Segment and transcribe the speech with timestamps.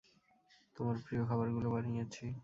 [0.75, 2.25] তোমার প্রিয় খাবারগুলো বানিয়েছি।